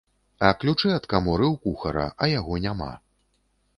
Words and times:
А 0.47 0.53
ключы 0.61 0.89
ад 0.95 1.05
каморы 1.11 1.47
ў 1.49 1.55
кухара, 1.65 2.07
а 2.25 2.31
яго 2.39 2.59
няма. 2.65 2.91